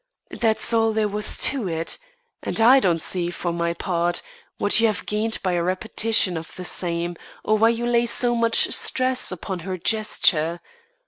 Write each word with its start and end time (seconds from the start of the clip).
That's 0.31 0.73
all 0.73 0.93
there 0.93 1.07
was 1.07 1.37
to 1.37 1.67
it, 1.67 1.99
and 2.41 2.59
I 2.59 2.79
don't 2.79 2.99
see 2.99 3.29
for 3.29 3.53
my 3.53 3.75
part, 3.75 4.23
what 4.57 4.79
you 4.79 4.87
have 4.87 5.05
gained 5.05 5.37
by 5.43 5.51
a 5.53 5.61
repetition 5.61 6.37
of 6.37 6.55
the 6.55 6.65
same, 6.65 7.15
or 7.43 7.59
why 7.59 7.69
you 7.69 7.85
lay 7.85 8.07
so 8.07 8.33
much 8.33 8.71
stress 8.71 9.31
upon 9.31 9.59
her 9.59 9.77
gesture. 9.77 10.59